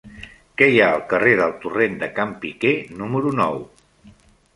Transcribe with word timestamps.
Què 0.59 0.67
hi 0.75 0.79
ha 0.85 0.85
al 0.93 1.03
carrer 1.11 1.33
del 1.41 1.53
Torrent 1.65 1.99
de 2.03 2.09
Can 2.15 2.31
Piquer 2.47 2.73
número 3.03 3.35
nou? 3.43 3.61